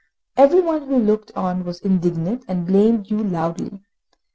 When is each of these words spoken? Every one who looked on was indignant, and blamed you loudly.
Every 0.35 0.61
one 0.61 0.87
who 0.87 0.97
looked 0.97 1.31
on 1.37 1.63
was 1.63 1.79
indignant, 1.81 2.43
and 2.47 2.65
blamed 2.65 3.11
you 3.11 3.19
loudly. 3.23 3.81